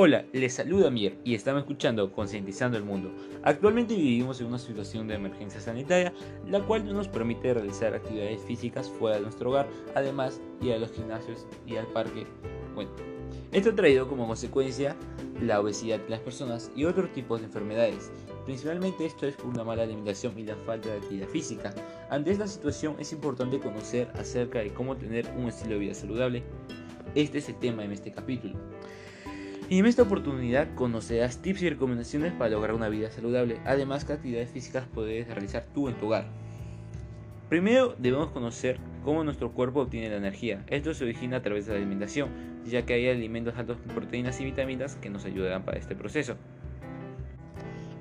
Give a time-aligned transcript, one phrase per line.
[0.00, 3.10] Hola, les saluda Mier y estamos escuchando Concientizando el Mundo.
[3.42, 6.12] Actualmente vivimos en una situación de emergencia sanitaria,
[6.46, 9.66] la cual no nos permite realizar actividades físicas fuera de nuestro hogar,
[9.96, 12.28] además ir a los gimnasios y al parque.
[12.76, 12.92] Bueno,
[13.50, 14.94] esto ha traído como consecuencia
[15.42, 18.12] la obesidad de las personas y otros tipos de enfermedades.
[18.44, 21.74] Principalmente esto es por una mala alimentación y la falta de actividad física.
[22.08, 26.44] Ante esta situación es importante conocer acerca de cómo tener un estilo de vida saludable.
[27.16, 28.54] Este es el tema de este capítulo.
[29.70, 34.14] Y en esta oportunidad conocerás tips y recomendaciones para lograr una vida saludable, además que
[34.14, 36.26] actividades físicas puedes realizar tú en tu hogar.
[37.50, 40.64] Primero debemos conocer cómo nuestro cuerpo obtiene la energía.
[40.68, 42.30] Esto se origina a través de la alimentación,
[42.64, 46.36] ya que hay alimentos altos en proteínas y vitaminas que nos ayudarán para este proceso.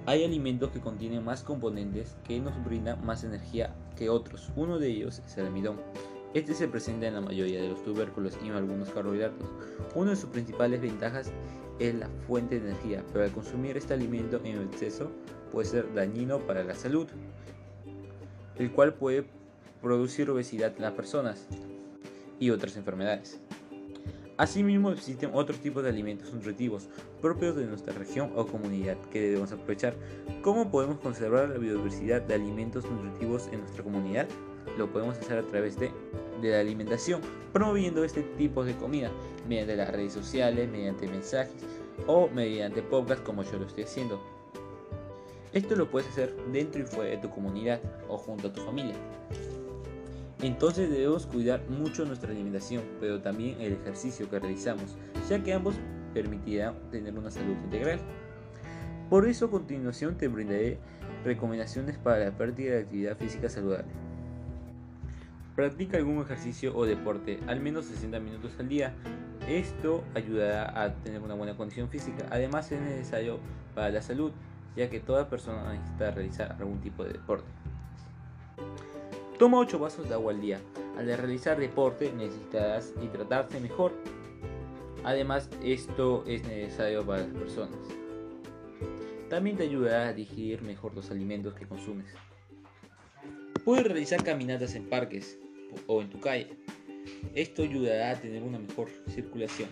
[0.06, 4.54] Hay alimentos que contienen más componentes que nos brindan más energía que otros.
[4.56, 5.82] Uno de ellos es el almidón.
[6.38, 9.50] Este se presenta en la mayoría de los tubérculos y en algunos carbohidratos.
[9.96, 11.32] Una de sus principales ventajas
[11.80, 15.10] es la fuente de energía, pero al consumir este alimento en exceso
[15.52, 17.08] puede ser dañino para la salud,
[18.56, 19.26] el cual puede
[19.82, 21.48] producir obesidad en las personas
[22.40, 23.40] y otras enfermedades.
[24.38, 26.88] Asimismo, existen otros tipos de alimentos nutritivos
[27.20, 29.96] propios de nuestra región o comunidad que debemos aprovechar.
[30.44, 34.28] ¿Cómo podemos conservar la biodiversidad de alimentos nutritivos en nuestra comunidad?
[34.78, 35.92] lo podemos hacer a través de,
[36.42, 37.22] la alimentación,
[37.54, 39.12] promoviendo este tipo de comida
[39.48, 41.56] mediante las redes sociales, mediante mensajes
[42.06, 44.22] o mediante podcast como yo lo estoy haciendo.
[45.54, 48.96] Esto lo puedes hacer dentro y fuera de tu comunidad o junto a tu familia.
[50.42, 54.96] Entonces debemos cuidar mucho nuestra alimentación, pero también el ejercicio que realizamos,
[55.28, 55.76] ya que ambos
[56.14, 58.00] permitirán tener una salud integral.
[59.10, 60.78] Por eso a continuación te brindaré
[61.24, 64.07] recomendaciones para la pérdida de actividad física saludable.
[65.58, 68.94] Practica algún ejercicio o deporte, al menos 60 minutos al día.
[69.50, 72.28] Esto ayudará a tener una buena condición física.
[72.30, 73.40] Además es necesario
[73.74, 74.32] para la salud,
[74.76, 77.48] ya que toda persona necesita realizar algún tipo de deporte.
[79.40, 80.60] Toma 8 vasos de agua al día.
[80.96, 83.94] Al realizar deporte necesitarás hidratarte mejor.
[85.04, 87.80] Además, esto es necesario para las personas.
[89.28, 92.14] También te ayudará a digerir mejor los alimentos que consumes.
[93.66, 95.40] Puedes realizar caminatas en parques,
[95.88, 96.48] o en tu calle.
[97.36, 99.70] Esto ayudará a tener una mejor circulación.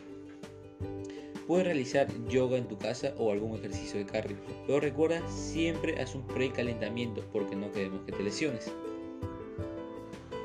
[1.48, 6.16] Puedes realizar yoga en tu casa o algún ejercicio de cardio, pero recuerda siempre haz
[6.16, 8.72] un precalentamiento porque no queremos que te lesiones.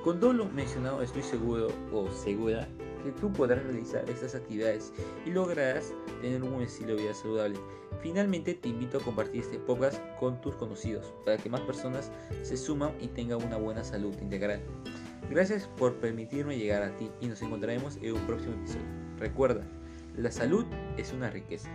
[0.05, 2.69] Con todo lo mencionado estoy seguro o segura
[3.03, 4.93] que tú podrás realizar estas actividades
[5.25, 7.59] y lograrás tener un estilo de vida saludable.
[8.03, 12.11] Finalmente te invito a compartir este podcast con tus conocidos para que más personas
[12.43, 14.63] se suman y tengan una buena salud integral.
[15.29, 18.87] Gracias por permitirme llegar a ti y nos encontraremos en un próximo episodio.
[19.19, 19.65] Recuerda,
[20.17, 20.65] la salud
[20.97, 21.69] es una riqueza.